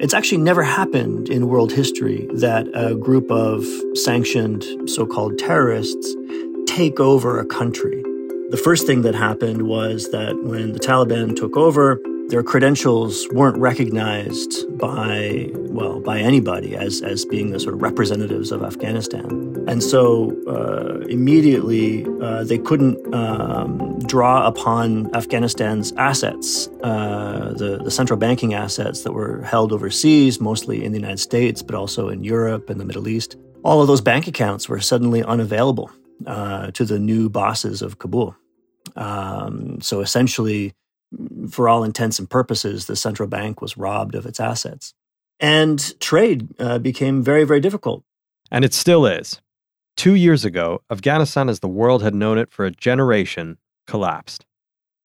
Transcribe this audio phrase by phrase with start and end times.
[0.00, 6.14] It's actually never happened in world history that a group of sanctioned so called terrorists
[6.68, 8.00] take over a country.
[8.50, 11.98] The first thing that happened was that when the Taliban took over,
[12.28, 18.52] their credentials weren't recognized by well by anybody as as being the sort of representatives
[18.52, 19.24] of Afghanistan,
[19.66, 27.90] and so uh, immediately uh, they couldn't um, draw upon Afghanistan's assets, uh, the the
[27.90, 32.22] central banking assets that were held overseas, mostly in the United States, but also in
[32.24, 33.36] Europe and the Middle East.
[33.64, 35.90] All of those bank accounts were suddenly unavailable
[36.26, 38.36] uh, to the new bosses of Kabul.
[38.96, 40.74] Um, so essentially
[41.48, 44.94] for all intents and purposes, the central bank was robbed of its assets.
[45.40, 48.04] And trade uh, became very, very difficult.
[48.50, 49.40] And it still is.
[49.96, 54.46] Two years ago, Afghanistan, as the world had known it for a generation, collapsed.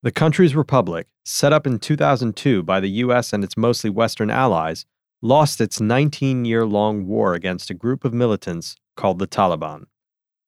[0.04, 4.86] The country's republic, set up in 2002 by the US and its mostly Western allies,
[5.22, 9.86] lost its 19 year long war against a group of militants called the Taliban.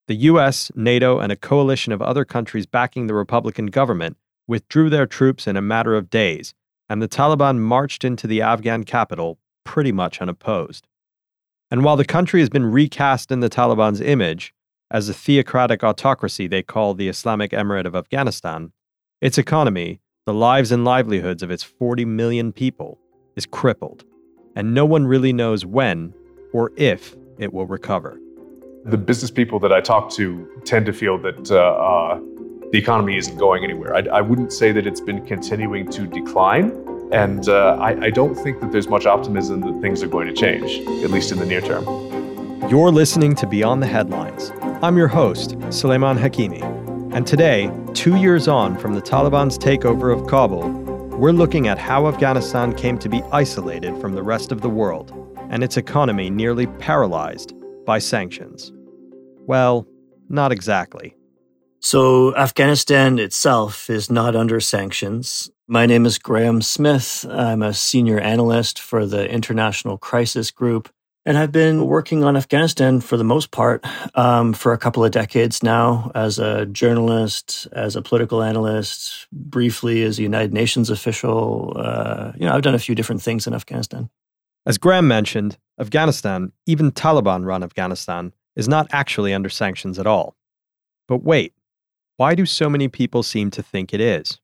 [0.08, 5.06] The US, NATO, and a coalition of other countries backing the Republican government withdrew their
[5.06, 6.54] troops in a matter of days,
[6.90, 10.88] and the Taliban marched into the Afghan capital pretty much unopposed.
[11.72, 14.54] And while the country has been recast in the Taliban's image
[14.92, 18.72] as a theocratic autocracy they call the Islamic Emirate of Afghanistan,
[19.22, 23.00] its economy, the lives and livelihoods of its 40 million people,
[23.36, 24.04] is crippled,
[24.56, 26.14] and no one really knows when
[26.54, 28.20] or if it will recover.
[28.86, 32.20] The business people that I talk to tend to feel that uh, uh,
[32.76, 33.96] the economy isn't going anywhere.
[33.96, 36.72] I, I wouldn't say that it's been continuing to decline.
[37.14, 40.34] And uh, I, I don't think that there's much optimism that things are going to
[40.34, 41.86] change, at least in the near term.
[42.70, 44.52] You're listening to Beyond the Headlines.
[44.82, 47.16] I'm your host, Sulaiman Hakemy.
[47.16, 50.68] And today, two years on from the Taliban's takeover of Kabul,
[51.18, 55.14] we're looking at how Afghanistan came to be isolated from the rest of the world
[55.50, 57.54] and its economy nearly paralyzed
[57.86, 58.74] by sanctions.
[59.48, 59.88] Well,
[60.28, 61.15] not exactly.
[61.86, 65.52] So, Afghanistan itself is not under sanctions.
[65.68, 67.28] My name is Graeme Smith.
[67.30, 70.90] I'm a senior analyst for the International Crisis Group.
[71.28, 73.86] And I've been working on Afghanistan for the most part
[74.16, 80.02] um, for a couple of decades now as a journalist, as a political analyst, briefly
[80.02, 81.74] as a United Nations official.
[81.76, 84.10] Uh, you know, I've done a few different things in Afghanistan.
[84.66, 90.36] As Graeme mentioned, Afghanistan, even Taliban run Afghanistan, is not actually under sanctions at all.
[91.08, 91.54] But wait,
[92.18, 94.40] why do so many people seem to think it is?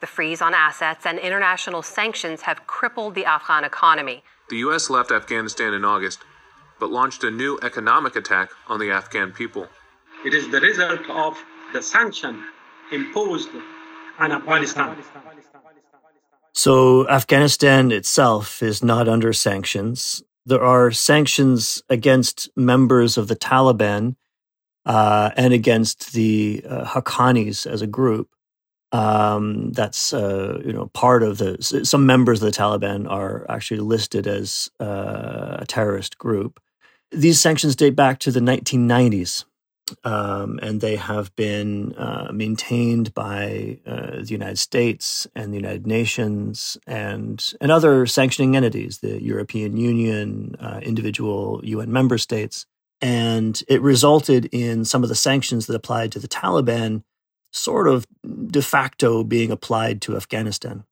[0.00, 4.24] The freeze on assets and international sanctions have crippled the Afghan economy.
[4.50, 4.90] The U.S.
[4.90, 6.18] left Afghanistan in August,
[6.80, 9.68] but launched a new economic attack on the Afghan people.
[10.24, 11.38] It is the result of
[11.72, 12.44] the sanction
[12.90, 13.50] imposed
[14.18, 14.96] on Afghanistan.
[16.52, 20.22] So, Afghanistan itself is not under sanctions.
[20.44, 24.16] There are sanctions against members of the Taliban
[24.84, 28.28] uh, and against the uh, Haqqanis as a group.
[28.90, 33.80] Um, that's uh, you know part of the some members of the Taliban are actually
[33.80, 36.60] listed as uh, a terrorist group.
[37.10, 39.44] These sanctions date back to the 1990s,
[40.04, 45.86] um, and they have been uh, maintained by uh, the United States and the United
[45.86, 52.66] Nations and and other sanctioning entities, the European Union, individual UN member states.
[53.02, 57.02] And it resulted in some of the sanctions that applied to the Taliban
[57.50, 58.06] sort of
[58.46, 60.84] de facto being applied to Afghanistan.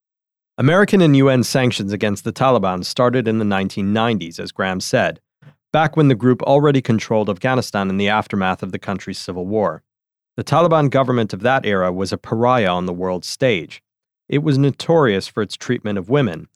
[0.59, 5.21] American and UN sanctions against the Taliban started in the 1990s, as Graeme said,
[5.73, 9.83] back when the group already controlled Afghanistan in the aftermath of the country's civil war.
[10.37, 13.83] The Taliban government of that era was a pariah on the world stage.
[14.29, 16.49] It was notorious for its treatment of women,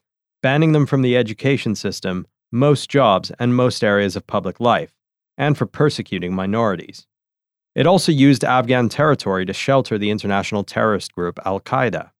[0.42, 4.92] banning them from the education system, most jobs, and most areas of public life
[5.36, 7.06] and for persecuting minorities.
[7.74, 12.10] It also used Afghan territory to shelter the international terrorist group Al Qaeda.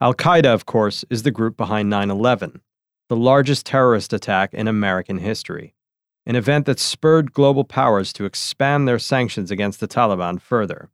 [0.00, 2.60] Al Qaeda, of course, is the group behind 9 11,
[3.08, 5.74] the largest terrorist attack in American history,
[6.24, 10.90] an event that spurred global powers to expand their sanctions against the Taliban further.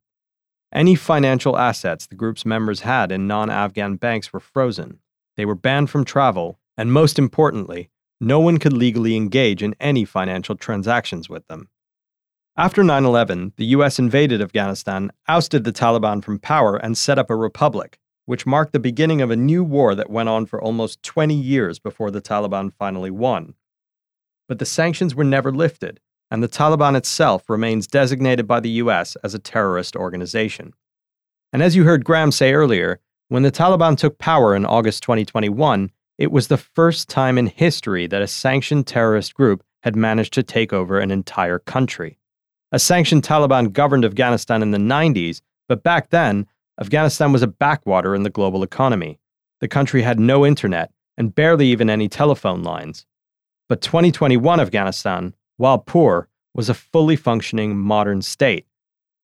[0.72, 5.00] Any financial assets the group's members had in non Afghan banks were frozen,
[5.38, 10.04] they were banned from travel, and most importantly, no one could legally engage in any
[10.04, 11.68] financial transactions with them.
[12.56, 17.30] After 9 11, the US invaded Afghanistan, ousted the Taliban from power, and set up
[17.30, 21.02] a republic, which marked the beginning of a new war that went on for almost
[21.04, 23.54] 20 years before the Taliban finally won.
[24.48, 26.00] But the sanctions were never lifted,
[26.30, 30.72] and the Taliban itself remains designated by the US as a terrorist organization.
[31.52, 35.90] And as you heard Graeme say earlier, when the Taliban took power in August 2021,
[36.18, 40.42] It was the first time in history that a sanctioned terrorist group had managed to
[40.42, 42.18] take over an entire country.
[42.72, 46.46] A sanctioned Taliban governed Afghanistan in the 90s, but back then,
[46.80, 49.20] Afghanistan was a backwater in the global economy.
[49.60, 53.06] The country had no internet and barely even any telephone lines.
[53.68, 58.66] But 2021 Afghanistan, while poor, was a fully functioning modern state.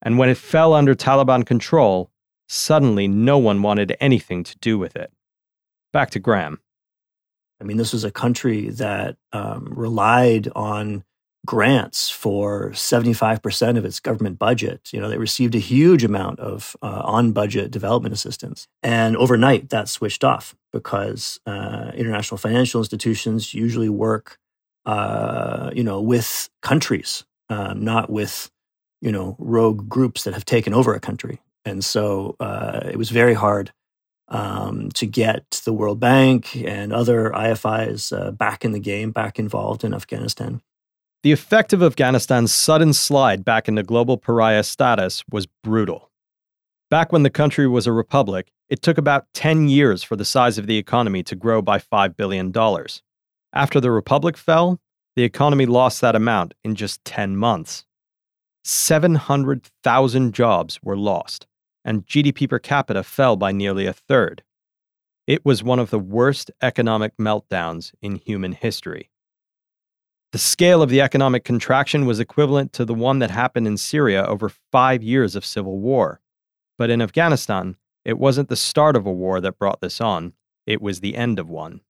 [0.00, 2.10] And when it fell under Taliban control,
[2.48, 5.12] suddenly no one wanted anything to do with it.
[5.92, 6.58] Back to Graeme.
[7.60, 11.04] I mean, this was a country that um, relied on
[11.46, 14.90] grants for 75% of its government budget.
[14.92, 18.66] You know, they received a huge amount of uh, on budget development assistance.
[18.82, 24.38] And overnight, that switched off because uh, international financial institutions usually work,
[24.86, 28.50] uh, you know, with countries, um, not with,
[29.00, 31.42] you know, rogue groups that have taken over a country.
[31.66, 33.72] And so uh, it was very hard
[34.28, 39.38] um, to get the World Bank and other IFIs uh, back in the game, back
[39.38, 40.62] involved in Afghanistan.
[41.22, 46.10] The effect of Afghanistan's sudden slide back into global pariah status was brutal.
[46.90, 50.58] Back when the country was a republic, it took about 10 years for the size
[50.58, 52.52] of the economy to grow by $5 billion.
[53.52, 54.80] After the republic fell,
[55.16, 57.84] the economy lost that amount in just 10 months.
[58.64, 61.46] 700,000 jobs were lost
[61.84, 64.42] and GDP per capita fell by nearly a third.
[65.26, 69.10] It was one of the worst economic meltdowns in human history.
[70.32, 74.26] The scale of the economic contraction was equivalent to the one that happened in Syria
[74.26, 76.20] over five years of civil war.
[76.76, 80.32] But in Afghanistan, it wasn't the start of a war that brought this on,
[80.66, 81.82] it was the end of one.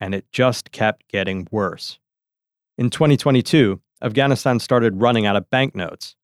[0.00, 1.98] And it just kept getting worse.
[2.78, 6.16] In 2022, Afghanistan started running out of banknotes.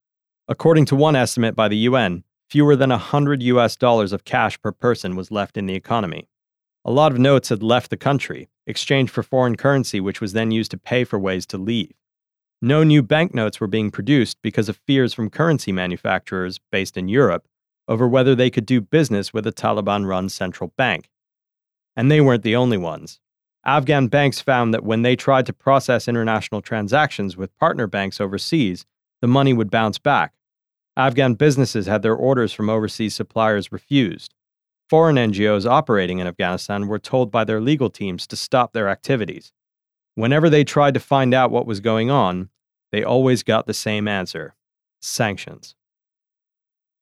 [0.48, 4.72] According to one estimate by the UN, fewer than 100 US dollars of cash per
[4.72, 6.28] person was left in the economy.
[6.84, 10.50] A lot of notes had left the country, exchanged for foreign currency, which was then
[10.50, 11.92] used to pay for ways to leave.
[12.60, 17.46] No new banknotes were being produced because of fears from currency manufacturers based in Europe
[17.88, 21.10] over whether they could do business with a Taliban run central bank.
[21.96, 23.20] And they weren't the only ones.
[23.66, 28.84] Afghan banks found that when they tried to process international transactions with partner banks overseas,
[29.20, 30.34] the money would bounce back,
[30.96, 34.34] Afghan businesses had their orders from overseas suppliers refused.
[34.88, 39.52] Foreign NGOs operating in Afghanistan were told by their legal teams to stop their activities.
[40.14, 42.50] Whenever they tried to find out what was going on,
[42.92, 44.54] they always got the same answer
[45.00, 45.74] sanctions.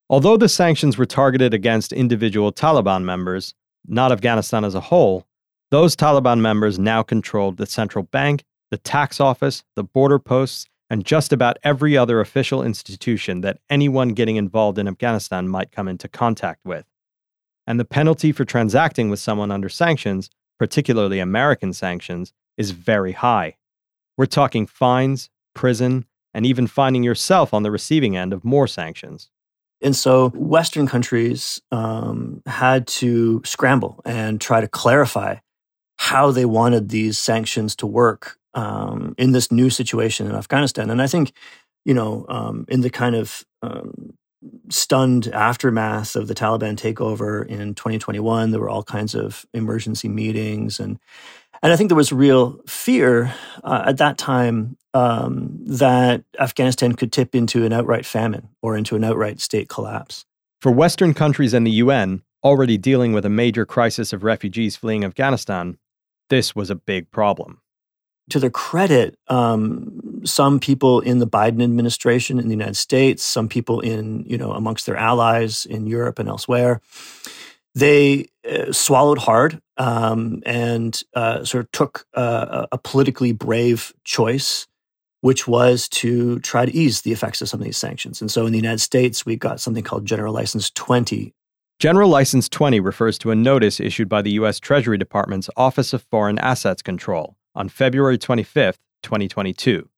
[0.08, 3.54] Although the sanctions were targeted against individual Taliban members,
[3.86, 5.26] not Afghanistan as a whole,
[5.70, 11.06] those Taliban members now controlled the central bank, the tax office, the border posts, and
[11.06, 16.06] just about every other official institution that anyone getting involved in Afghanistan might come into
[16.06, 16.84] contact with.
[17.66, 20.28] And the penalty for transacting with someone under sanctions,
[20.58, 23.56] particularly American sanctions, is very high.
[24.18, 26.04] We're talking fines, prison,
[26.34, 29.30] and even finding yourself on the receiving end of more sanctions.
[29.80, 35.36] And so Western countries um, had to scramble and try to clarify
[35.96, 40.90] how they wanted these sanctions to work um, in this new situation in Afghanistan.
[40.90, 41.32] And I think,
[41.84, 44.14] you know, um, in the kind of um,
[44.68, 50.80] stunned aftermath of the Taliban takeover in 2021, there were all kinds of emergency meetings
[50.80, 50.98] and
[51.62, 57.12] and I think there was real fear uh, at that time um, that Afghanistan could
[57.12, 60.24] tip into an outright famine or into an outright state collapse.
[60.60, 65.04] For Western countries and the UN, already dealing with a major crisis of refugees fleeing
[65.04, 65.78] Afghanistan,
[66.30, 67.61] this was a big problem
[68.30, 73.48] to their credit, um, some people in the Biden administration in the United States, some
[73.48, 76.80] people in you know amongst their allies in Europe and elsewhere,
[77.74, 84.66] they uh, swallowed hard um, and uh, sort of took uh, a politically brave choice,
[85.20, 88.20] which was to try to ease the effects of some of these sanctions.
[88.20, 91.34] And so, in the United States, we got something called General License 20.
[91.78, 94.60] General License 20 refers to a notice issued by the U.S.
[94.60, 99.88] Treasury Department's Office of Foreign Assets Control on February 25, 2022.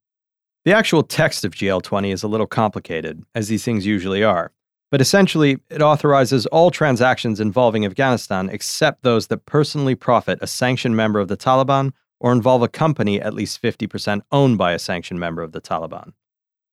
[0.64, 4.50] The actual text of GL20 is a little complicated, as these things usually are,
[4.90, 10.96] but essentially it authorizes all transactions involving Afghanistan except those that personally profit a sanctioned
[10.96, 15.20] member of the Taliban or involve a company at least 50% owned by a sanctioned
[15.20, 16.12] member of the Taliban.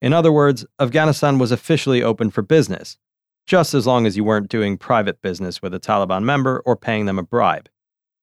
[0.02, 2.98] In other words, Afghanistan was officially open for business,
[3.46, 7.06] just as long as you weren't doing private business with a Taliban member or paying
[7.06, 7.68] them a bribe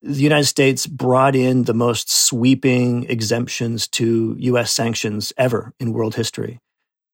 [0.01, 4.71] the United States brought in the most sweeping exemptions to U.S.
[4.71, 6.59] sanctions ever in world history.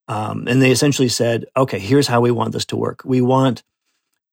[0.08, 3.01] Um, and they essentially said, okay, here's how we want this to work.
[3.04, 3.63] We want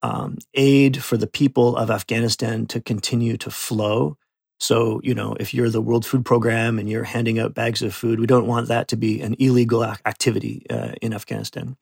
[0.03, 4.19] um, aid for the people of Afghanistan to continue to flow
[4.63, 7.93] So, you know, if you're the World Food Program and you're handing out bags of
[7.93, 11.77] food, we don't want that to be an illegal activity uh, in Afghanistan.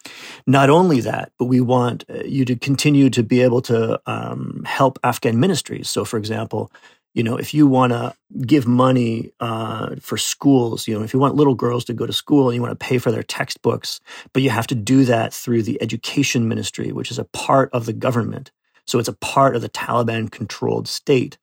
[0.47, 4.63] Not only that, but we want uh, you to continue to be able to um,
[4.65, 5.91] help Afghan ministries.
[5.91, 6.73] So, for example,
[7.13, 8.15] you know, if you want to
[8.47, 12.15] give money uh, for schools, you know, if you want little girls to go to
[12.15, 14.01] school and you want to pay for their textbooks,
[14.33, 17.85] but you have to do that through the education ministry, which is a part of
[17.85, 18.53] the government.
[18.87, 21.37] So it's a part of the Taliban controlled state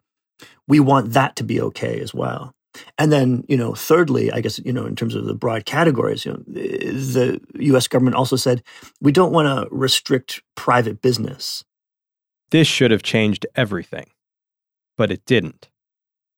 [0.67, 2.53] we want that to be okay as well.
[2.97, 6.25] And then, you know, thirdly, I guess, you know, in terms of the broad categories,
[6.25, 8.63] you know, the US government also said
[9.01, 11.63] we don't want to restrict private business.
[12.51, 14.05] This should have changed everything,
[14.97, 15.69] but it didn't.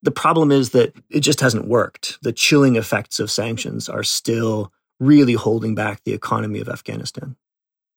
[0.01, 2.19] The problem is that it just hasn't worked.
[2.21, 7.35] The chilling effects of sanctions are still really holding back the economy of Afghanistan.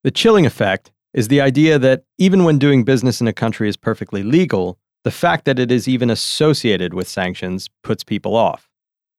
[0.02, 3.76] The chilling effect is the idea that even when doing business in a country is
[3.76, 8.68] perfectly legal, the fact that it is even associated with sanctions puts people off.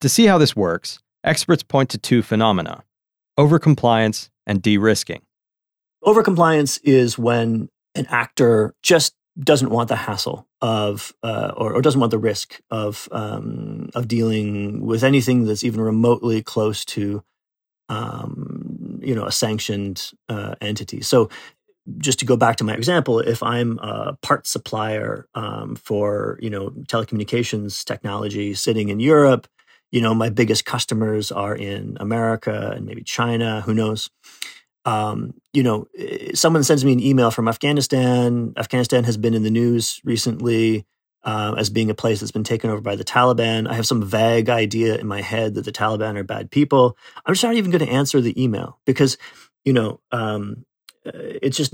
[0.02, 2.84] To see how this works, experts point to two phenomena
[3.40, 5.22] overcompliance and de risking.
[6.04, 12.00] Overcompliance is when an actor just doesn't want the hassle of, uh, or, or, doesn't
[12.00, 17.24] want the risk of, um, of dealing with anything that's even remotely close to,
[17.90, 21.02] um, you know, a sanctioned uh, entity.
[21.02, 21.30] So
[21.98, 26.50] just to go back to my example, if I'm a part supplier um, for you
[26.50, 29.48] know telecommunications technology sitting in Europe,
[29.92, 33.62] you know my biggest customers are in America and maybe China.
[33.62, 34.10] Who knows?
[34.86, 38.54] Um, you know, eh, someone sends me an email from Afghanistan.
[38.58, 40.86] Afghanistan has been in the news recently
[41.24, 43.68] uh, as being a place that's been taken over by the Taliban.
[43.68, 46.98] I have some vague idea in my head that the Taliban are bad people.
[47.26, 49.18] I'm just not even going to answer the email because
[49.64, 50.66] you know um,
[51.06, 51.74] it's just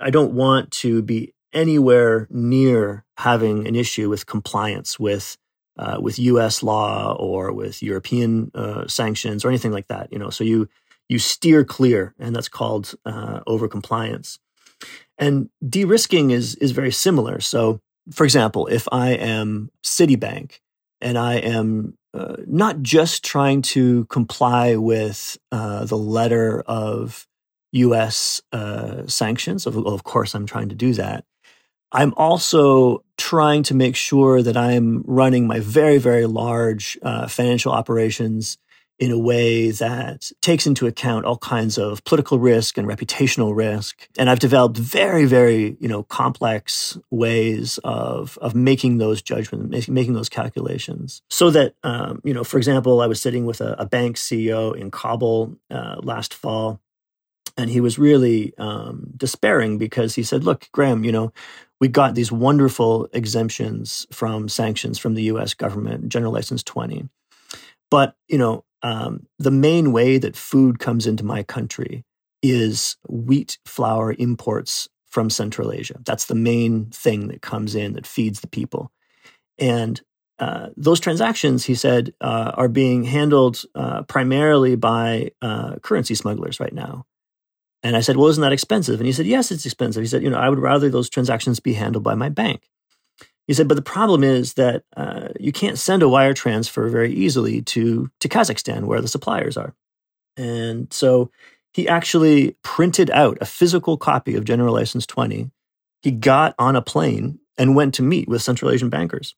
[0.00, 5.36] I don't want to be anywhere near having an issue with compliance with
[5.78, 6.62] uh, with U.S.
[6.62, 10.12] law or with European uh, sanctions or anything like that.
[10.12, 10.68] You know, so you
[11.08, 14.38] you steer clear, and that's called uh, over compliance.
[15.18, 17.40] And de-risking is is very similar.
[17.40, 17.80] So,
[18.12, 20.60] for example, if I am Citibank
[21.00, 27.26] and I am uh, not just trying to comply with uh, the letter of
[27.72, 29.66] US uh, sanctions.
[29.66, 31.24] Of, of course, I'm trying to do that.
[31.92, 37.72] I'm also trying to make sure that I'm running my very, very large uh, financial
[37.72, 38.58] operations
[39.00, 44.06] in a way that takes into account all kinds of political risk and reputational risk.
[44.18, 50.12] And I've developed very, very, you know, complex ways of, of making those judgments, making
[50.12, 51.22] those calculations.
[51.30, 54.76] So that, um, you know, for example, I was sitting with a, a bank CEO
[54.76, 56.78] in Kabul uh, last fall
[57.56, 61.32] and he was really um, despairing because he said, "Look, Graeme, you know,
[61.80, 65.54] we got these wonderful exemptions from sanctions from the U.S.
[65.54, 67.08] government, General License 20,
[67.90, 72.04] but you know, um, the main way that food comes into my country
[72.42, 75.98] is wheat flour imports from Central Asia.
[76.04, 78.90] That's the main thing that comes in that feeds the people,
[79.58, 80.00] and
[80.40, 86.58] uh, those transactions, he said, uh, are being handled uh, primarily by uh, currency smugglers
[86.58, 87.04] right now.
[87.82, 89.00] And I said, Well, isn't that expensive?
[89.00, 90.02] And he said, Yes, it's expensive.
[90.02, 92.68] He said, You know, I would rather those transactions be handled by my bank.
[93.46, 97.12] He said, But the problem is that uh, you can't send a wire transfer very
[97.12, 99.74] easily to, to Kazakhstan, where the suppliers are.
[100.36, 101.30] And so
[101.72, 105.50] he actually printed out a physical copy of General License 20.
[106.02, 109.34] He got on a plane and went to meet with Central Asian bankers.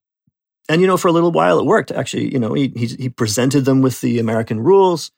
[0.69, 1.91] And, you know, for a little while it worked.
[1.91, 5.11] Actually, you know, he, he, he presented them with the American rules.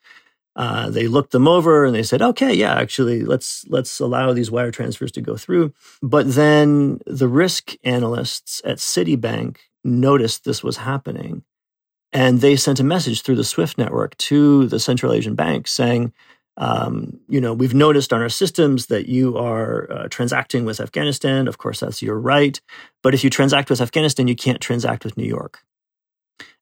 [0.56, 4.50] Uh, they looked them over and they said, "Okay, yeah, actually, let's let's allow these
[4.50, 10.76] wire transfers to go through." But then the risk analysts at Citibank noticed this was
[10.78, 11.42] happening,
[12.12, 16.12] and they sent a message through the SWIFT network to the Central Asian bank saying,
[16.56, 21.49] um, "You know, we've noticed on our systems that you are uh, transacting with Afghanistan.
[21.49, 22.61] Of course, that's your right,
[23.02, 25.64] but if you transact with Afghanistan, you can't transact with New York."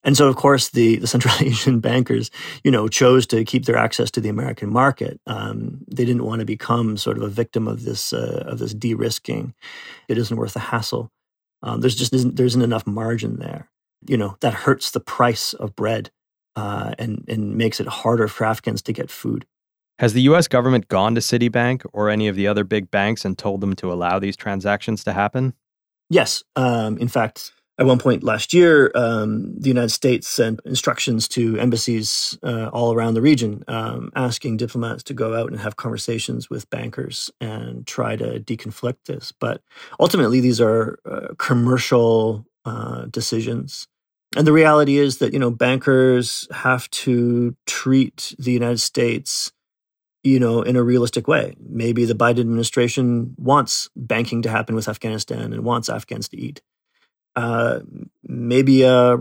[0.05, 2.31] And so, of course, the, the Central Asian bankers,
[2.65, 5.21] you know, chose to keep their access to the American market.
[5.27, 8.75] Um, they didn't want to become sort of a victim of this uh, of this
[8.75, 9.55] de-risking.
[10.09, 11.11] It isn't worth the hassle.
[11.63, 13.71] Um, there's just isn't, there isn't enough margin there.
[14.07, 16.11] You know, that hurts the price of bread
[16.57, 19.47] uh, and and makes it harder for Afghans to get food.
[19.99, 20.49] Has the U.S.
[20.49, 23.93] government gone to Citibank or any of the other big banks and told them to
[23.93, 25.55] allow these transactions to happen?
[26.11, 26.43] Yes.
[26.57, 31.59] Um, in fact, at one point last year, um, the United States sent instructions to
[31.59, 36.51] embassies uh, all around the region, um, asking diplomats to go out and have conversations
[36.51, 39.33] with bankers and try to deconflict this.
[39.33, 39.63] But
[39.99, 43.89] ultimately, these are uh, commercial uh, decisions.
[44.37, 49.51] And the reality is that, you know, bankers have to treat the United States,
[50.23, 51.55] you know, in a realistic way.
[51.59, 56.61] Maybe the Biden administration wants banking to happen with Afghanistan and wants Afghans to eat.
[57.35, 57.81] Uh,
[58.25, 59.19] maybe a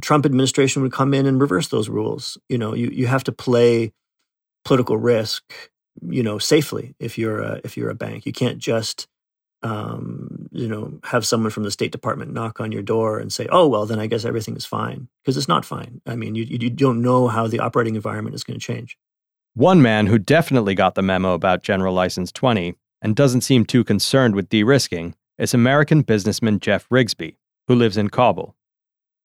[0.00, 2.38] Trump administration would come in and reverse those rules.
[2.48, 3.92] You know, you, you have to play
[4.64, 5.70] political risk,
[6.08, 8.26] you know, safely if you're a, if you're a bank.
[8.26, 9.08] You can't just
[9.62, 13.48] um, you know, have someone from the State Department knock on your door and say,
[13.50, 16.00] "Oh, well, then I guess everything is fine," because it's not fine.
[16.06, 18.96] I mean, you you don't know how the operating environment is going to change.
[19.54, 23.82] One man who definitely got the memo about General License 20 and doesn't seem too
[23.82, 27.36] concerned with de-risking is American businessman Jeff Rigsby,
[27.68, 28.56] who lives in Kabul.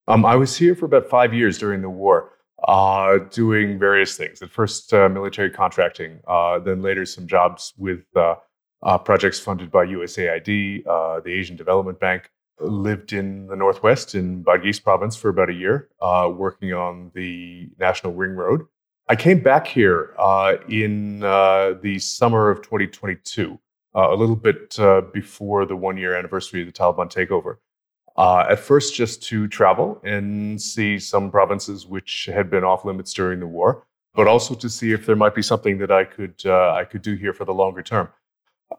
[0.07, 2.33] Um, I was here for about five years during the war,
[2.67, 4.41] uh, doing various things.
[4.41, 8.35] At first, uh, military contracting, uh, then later some jobs with uh,
[8.83, 12.29] uh, projects funded by USAID, uh, the Asian Development Bank.
[12.59, 18.13] Lived in the Northwest in Badghis province for about a year, working on the National
[18.13, 18.62] Ring Road.
[19.09, 20.13] I came back here
[20.69, 23.59] in the summer of 2022,
[23.95, 24.77] uh, a little bit
[25.12, 27.57] before the one year anniversary of the Taliban takeover.
[28.17, 33.39] At first, just to travel and see some provinces which had been off limits during
[33.39, 36.86] the war, but also to see if there might be something that I could I
[36.86, 38.10] could do here for the longer term.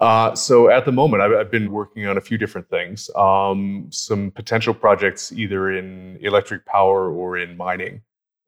[0.01, 3.11] Uh, so at the moment, I've, I've, been working on a few different things.
[3.15, 8.03] Um, some potential projects either in electric power or in mining,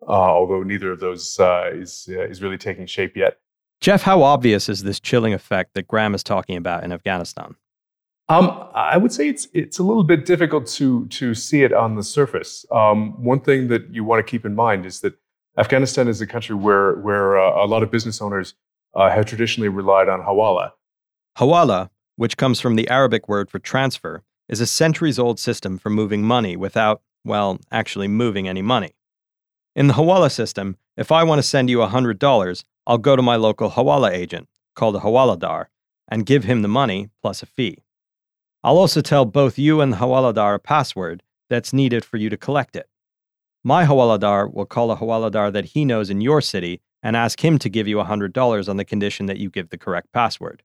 [0.07, 3.39] uh, although neither of those uh, is uh, is really taking shape yet.
[3.81, 7.55] Jeff, how obvious is this chilling effect that Graeme is talking about in Afghanistan?
[8.29, 11.95] Um, I would say it's it's a little bit difficult to to see it on
[11.95, 12.67] the surface.
[12.73, 15.15] Um, one thing that you want to keep in mind is that
[15.57, 18.55] Afghanistan is a country where where uh, a lot of business owners
[18.95, 20.73] uh, have traditionally relied on hawala.
[21.39, 25.91] Hawala, which comes from the Arabic word for transfer, is a centuries old system for
[25.91, 28.95] moving money without, well, actually moving any money.
[29.75, 33.37] In the Hawala system, if I want to send you $100, I'll go to my
[33.37, 35.67] local Hawala agent, called a Hawaladar,
[36.09, 37.83] and give him the money plus a fee.
[38.67, 42.37] I'll also tell both you and the Hawaladar a password that's needed for you to
[42.37, 42.89] collect it.
[43.63, 47.61] My Hawaladar will call a Hawaladar that he knows in your city and ask him
[47.61, 50.65] to give you $100 on the condition that you give the correct password.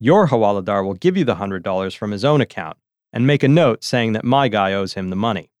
[0.00, 2.78] Your Hawaladar will give you the $100 from his own account
[3.12, 5.52] and make a note saying that my guy owes him the money.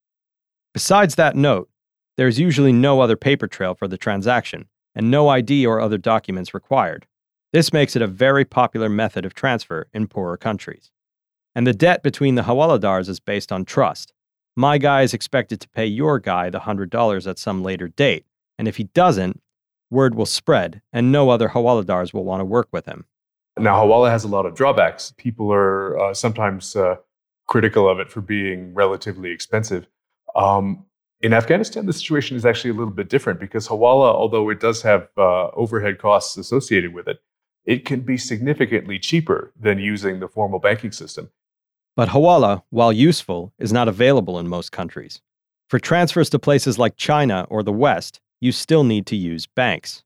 [0.72, 1.70] Besides that note,
[2.16, 5.98] there is usually no other paper trail for the transaction and no ID or other
[5.98, 7.06] documents required.
[7.52, 10.90] This makes it a very popular method of transfer in poorer countries.
[11.54, 14.12] And the debt between the Hawaladars is based on trust.
[14.56, 18.24] My guy is expected to pay your guy the $100 at some later date,
[18.58, 19.40] and if he doesn't,
[19.90, 23.04] word will spread and no other Hawaladars will want to work with him.
[23.58, 25.14] Now, Hawala has a lot of drawbacks.
[25.16, 26.96] People are uh, sometimes uh,
[27.46, 29.86] critical of it for being relatively expensive.
[30.34, 30.84] Um,
[31.20, 34.82] in Afghanistan, the situation is actually a little bit different because Hawala, although it does
[34.82, 37.20] have uh, overhead costs associated with it,
[37.64, 41.30] it can be significantly cheaper than using the formal banking system.
[41.96, 45.20] But Hawala, while useful, is not available in most countries.
[45.68, 50.04] For transfers to places like China or the West, you still need to use banks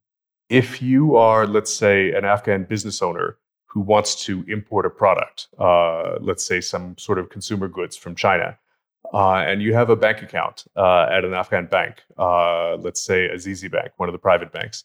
[0.48, 5.48] if you are, let's say, an Afghan business owner who wants to import a product,
[5.58, 8.58] uh, let's say some sort of consumer goods from China,
[9.12, 13.28] uh, and you have a bank account uh, at an Afghan bank, uh, let's say
[13.28, 14.84] Azizi Bank, one of the private banks,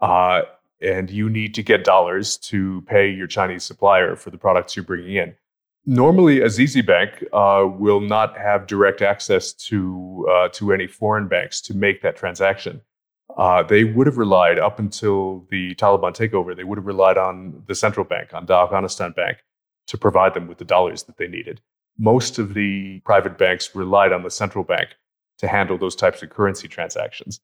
[0.00, 0.42] uh,
[0.80, 4.84] and you need to get dollars to pay your Chinese supplier for the products you're
[4.84, 5.34] bringing in.
[5.86, 11.74] Normally, Azizi Bank uh, will not have direct access to to any foreign banks to
[11.74, 12.80] make that transaction
[13.36, 16.56] uh, they would have relied up until the Taliban takeover.
[16.56, 19.38] They would have relied on the central bank, on the Afghanistan Bank,
[19.86, 21.60] to provide them with the dollars that they needed.
[21.98, 24.90] Most of the private banks relied on the central bank
[25.38, 27.40] to handle those types of currency transactions.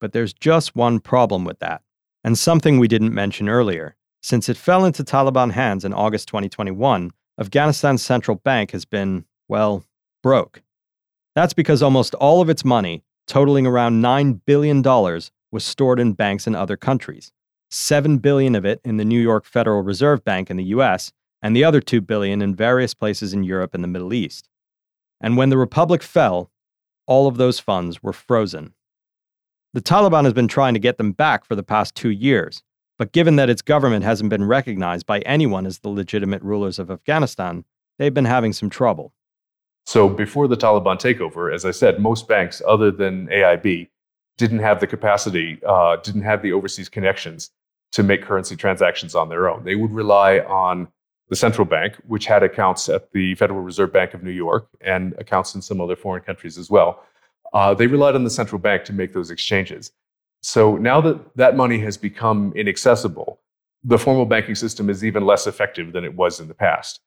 [0.00, 1.82] But there's just one problem with that,
[2.24, 3.96] and something we didn't mention earlier.
[4.20, 9.84] Since it fell into Taliban hands in August 2021, Afghanistan's central bank has been, well,
[10.22, 10.62] broke.
[11.34, 14.82] That's because almost all of its money totaling around $9 billion,
[15.50, 17.32] was stored in banks in other countries.
[17.70, 21.56] 7 billion of it in the New York Federal Reserve Bank in the US, and
[21.56, 24.48] the other 2 billion in various places in Europe and the Middle East.
[25.20, 26.50] And when the republic fell,
[27.06, 28.74] all of those funds were frozen.
[29.72, 32.62] The Taliban has been trying to get them back for the past 2 years,
[33.02, 36.88] but given that its government hasn't been recognized by anyone as the legitimate rulers of
[36.88, 37.64] Afghanistan,
[37.98, 39.12] they've been having some trouble.
[39.86, 43.88] So before the Taliban takeover, as I said, most banks other than AIB
[44.38, 47.50] didn't have the capacity, uh, didn't have the overseas connections
[47.90, 49.64] to make currency transactions on their own.
[49.64, 50.86] They would rely on
[51.28, 55.12] the central bank, which had accounts at the Federal Reserve Bank of New York and
[55.18, 57.02] accounts in some other foreign countries as well.
[57.52, 59.90] uh, they relied on the central bank to make those exchanges.
[60.42, 63.40] So now that that money has become inaccessible,
[63.84, 67.00] the formal banking system is even less effective than it was in the past.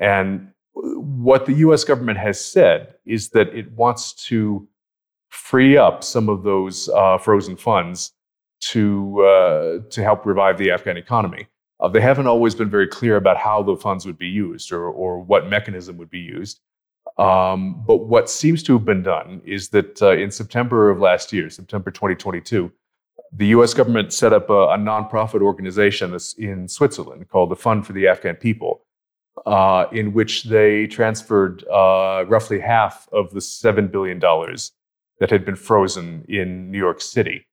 [0.00, 4.68] And what the US government has said is that it wants to
[5.28, 8.12] free up some of those uh, frozen funds
[8.60, 11.46] to, uh, to help revive the Afghan economy.
[11.80, 14.88] Uh, they haven't always been very clear about how the funds would be used or,
[14.88, 16.60] or what mechanism would be used.
[17.18, 21.32] Um, but what seems to have been done is that uh, in September of last
[21.32, 22.70] year, September 2022,
[23.32, 27.92] the US government set up a, a nonprofit organization in Switzerland called the Fund for
[27.92, 28.82] the Afghan People,
[29.46, 34.20] uh, in which they transferred uh, roughly half of the $7 billion
[35.18, 37.46] that had been frozen in New York City.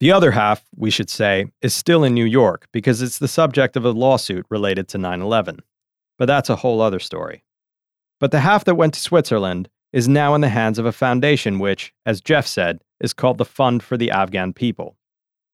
[0.00, 3.76] The other half, we should say, is still in New York because it's the subject
[3.76, 5.60] of a lawsuit related to 9 11.
[6.18, 7.44] But that's a whole other story.
[8.20, 11.58] But the half that went to Switzerland is now in the hands of a foundation
[11.58, 14.96] which, as Jeff said, is called the Fund for the Afghan People.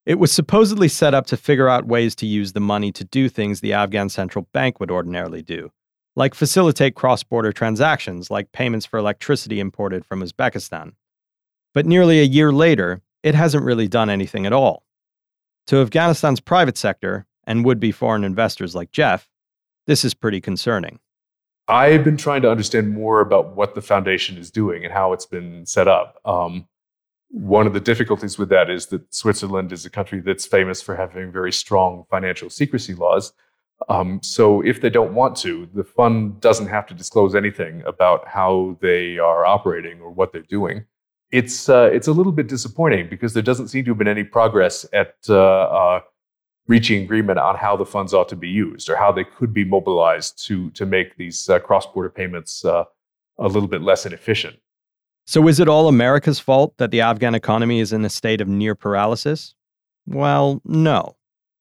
[0.07, 3.29] It was supposedly set up to figure out ways to use the money to do
[3.29, 5.71] things the Afghan central bank would ordinarily do,
[6.15, 10.93] like facilitate cross border transactions like payments for electricity imported from Uzbekistan.
[11.73, 14.85] But nearly a year later, it hasn't really done anything at all.
[15.69, 19.29] To Afghanistan's private sector and would be foreign investors like Jeff,
[19.87, 20.99] this is pretty concerning.
[21.67, 25.27] I've been trying to understand more about what the foundation is doing and how it's
[25.27, 26.21] been set up.
[26.25, 26.69] Um,
[27.31, 30.95] one of the difficulties with that is that Switzerland is a country that's famous for
[30.95, 33.33] having very strong financial secrecy laws.
[33.89, 38.29] Um, so if they don't want to, the fund doesn't have to disclose anything about
[38.29, 40.85] how they are operating or what they're doing.
[41.33, 44.23] It's uh, it's a little bit disappointing because there doesn't seem to have been any
[44.23, 46.01] progress at uh, uh,
[46.67, 49.65] reaching agreement on how the funds ought to be used or how they could be
[49.65, 52.85] mobilized to to make these uh, cross border payments uh,
[53.39, 54.57] a little bit less inefficient.
[55.27, 58.49] So, is it all America's fault that the Afghan economy is in a state of
[58.49, 59.55] near paralysis?
[60.07, 61.17] Well, no.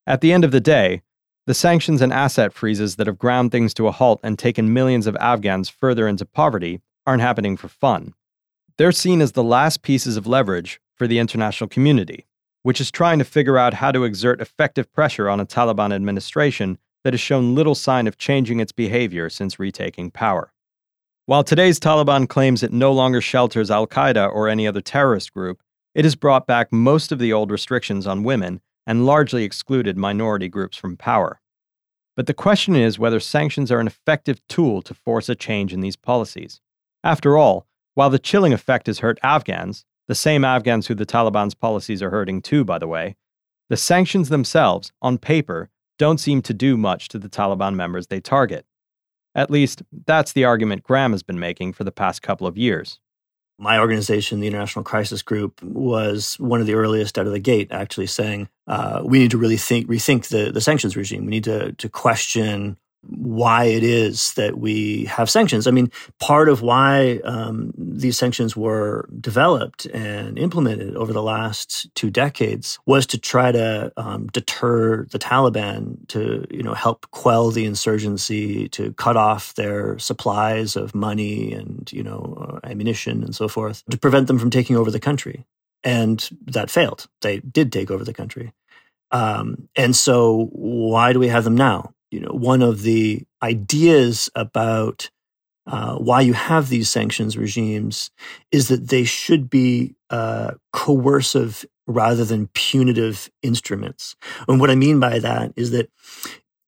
[0.06, 1.02] At the end of the day,
[1.46, 5.08] the sanctions and asset freezes that have ground things to a halt and taken millions
[5.08, 8.14] of Afghans further into poverty aren't happening for fun.
[8.78, 12.26] They're seen as the last pieces of leverage for the international community,
[12.64, 16.78] which is trying to figure out how to exert effective pressure on a Taliban administration
[17.04, 20.52] that has shown little sign of changing its behavior since retaking power.
[21.26, 25.62] While today's Taliban claims it no longer shelters Al Qaeda or any other terrorist group,
[25.94, 30.50] it has brought back most of the old restrictions on women and largely excluded minority
[30.50, 31.40] groups from power.
[32.16, 35.80] But the question is whether sanctions are an effective tool to force a change in
[35.80, 36.62] these policies.
[37.04, 41.54] After all, while the chilling effect has hurt Afghans, the same Afghans who the Taliban's
[41.54, 43.16] policies are hurting too, by the way,
[43.70, 48.20] the sanctions themselves, on paper, don't seem to do much to the Taliban members they
[48.20, 48.66] target.
[49.36, 53.00] At least, that's the argument Graeme has been making for the past couple of years.
[53.58, 57.72] My organization, the International Crisis Group, was one of the earliest out of the gate,
[57.72, 61.26] actually saying uh, we need to really think, rethink the, the sanctions regime.
[61.26, 65.68] We need to, to question why it is that we have sanctions.
[65.68, 71.94] I mean, part of why um, these sanctions were developed and implemented over the last
[71.96, 77.52] two decades was to try to um, deter the Taliban, to you know help quell
[77.52, 83.36] the insurgency, to cut off their supplies of money and you know uh, ammunition and
[83.36, 85.46] so forth, to prevent them from taking over the country.
[85.86, 87.08] And that failed.
[87.22, 88.54] They did take over the country.
[89.12, 91.94] Um, and so, why do we have them now?
[92.14, 95.10] You know, one of the ideas about
[95.66, 98.12] uh, why you have these sanctions regimes
[98.52, 104.16] is that they should be uh, coercive rather than punitive instruments.
[104.48, 105.90] And what I mean by that is that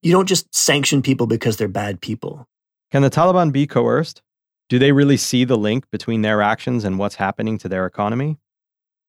[0.01, 2.47] you don't just sanction people because they're bad people.
[2.91, 4.23] Can the Taliban be coerced?
[4.67, 8.39] Do they really see the link between their actions and what's happening to their economy?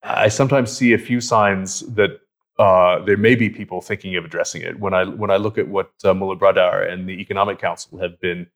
[0.03, 2.21] I sometimes see a few signs that
[2.59, 4.79] uh, there may be people thinking of addressing it.
[4.79, 8.19] When I when I look at what uh, Mullah Baradar and the Economic Council have
[8.21, 8.47] been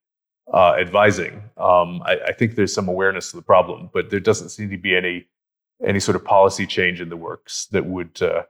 [0.52, 4.48] uh, advising, um, I, I, think there's some awareness of the problem, but there doesn't
[4.48, 5.26] seem to be any
[5.86, 8.42] any sort of policy change in the works that would uh,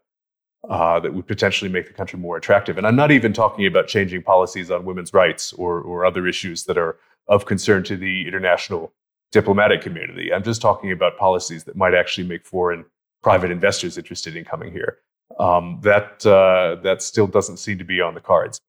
[0.69, 2.79] uh, that would potentially make the country more attractive.
[2.79, 6.65] And I'm not even talking about changing policies on women's rights or or other issues
[6.65, 8.93] that are of concern to the international
[9.33, 10.33] diplomatic community.
[10.33, 12.85] I'm just talking about policies that might actually make foreign
[13.23, 14.99] private investors interested in coming here
[15.39, 18.61] um, that uh, that still doesn't seem to be on the cards.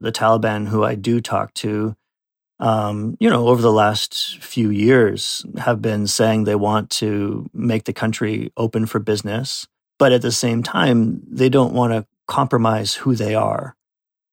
[0.00, 1.94] The Taliban, who I do talk to,
[2.58, 7.84] um, you know, over the last few years, have been saying they want to make
[7.84, 9.66] the country open for business,
[9.98, 13.76] but at the same time, they don't want to compromise who they are.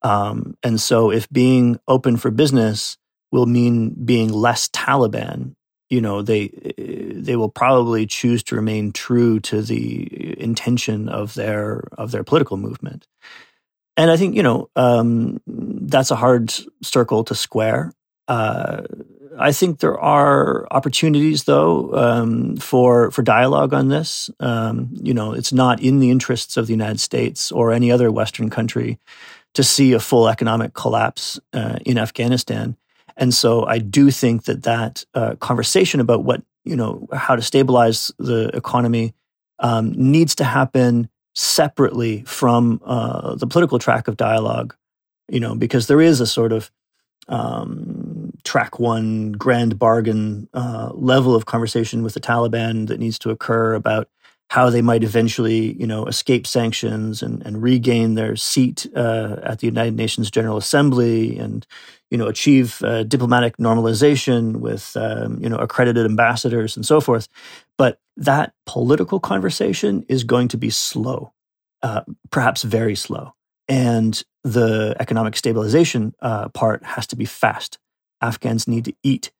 [0.02, 2.96] Um, and so, if being open for business
[3.32, 5.54] will mean being less Taliban,
[5.90, 6.48] you know they
[7.14, 12.56] they will probably choose to remain true to the intention of their of their political
[12.56, 13.06] movement.
[13.96, 17.92] And I think you know um, that's a hard circle to square.
[18.28, 18.82] Uh,
[19.38, 24.30] I think there are opportunities, though, um, for for dialogue on this.
[24.40, 28.10] Um, you know, it's not in the interests of the United States or any other
[28.10, 28.98] Western country
[29.54, 32.76] to see a full economic collapse uh, in Afghanistan.
[33.18, 37.42] And so, I do think that that uh, conversation about what you know how to
[37.42, 39.14] stabilize the economy
[39.58, 44.74] um, needs to happen separately from uh, the political track of dialogue.
[45.28, 46.70] You know, because there is a sort of
[47.28, 53.30] um, track one grand bargain uh, level of conversation with the Taliban that needs to
[53.30, 54.08] occur about
[54.50, 59.58] how they might eventually, you know, escape sanctions and, and regain their seat uh, at
[59.58, 61.66] the United Nations General Assembly and,
[62.10, 67.28] you know, achieve uh, diplomatic normalization with, um, you know, accredited ambassadors and so forth.
[67.76, 71.32] But that political conversation is going to be slow,
[71.82, 73.34] uh, perhaps very slow.
[73.68, 77.78] And the economic stabilization uh, part has to be fast.
[78.22, 79.30] Afghans need to eat.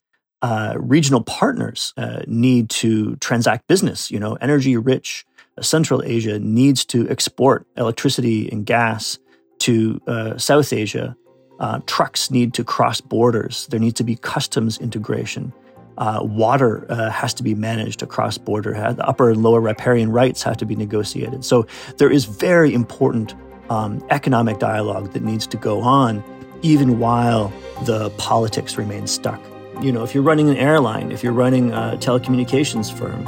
[0.41, 4.09] Uh, regional partners uh, need to transact business.
[4.09, 9.19] You know, energy rich uh, Central Asia needs to export electricity and gas
[9.61, 11.17] to uh, South Asia.
[11.59, 13.67] Uh, trucks need to cross borders.
[13.67, 15.53] There needs to be customs integration.
[15.99, 18.75] water has to be managed across border.
[18.75, 21.45] The upper and lower riparian rights have to be negotiated.
[21.45, 23.35] So there is very important
[23.71, 26.23] um, economic dialogue that needs to go on,
[26.63, 27.53] even while
[27.87, 29.41] the politics remain stuck.
[29.81, 33.25] You know, if you're running an airline, if you're running a telecommunications firm,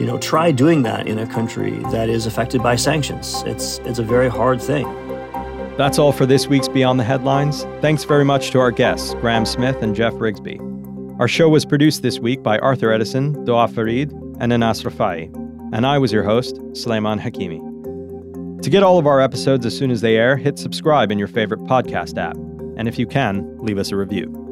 [0.00, 3.42] you know, try doing that in a country that is affected by sanctions.
[3.46, 4.84] It's it's a very hard thing.
[5.76, 7.64] That's all for this week's Beyond the Headlines.
[7.80, 11.20] Thanks very much to our guests, Graeme Smith and Jeff Rigsby.
[11.20, 15.32] Our show was produced this week by Arthur Edison, Doa Farid, and Anas Rafai.
[15.72, 18.62] And I was your host, Sulaiman Hakemy.
[18.62, 21.28] To get all of our episodes as soon as they air, hit subscribe in your
[21.28, 22.36] favorite podcast app.
[22.76, 24.45] And if you can, leave us a review.